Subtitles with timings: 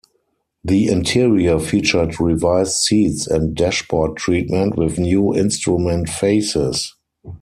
[0.63, 6.95] The interior featured revised seats and dashboard treatment, with new instrument faces.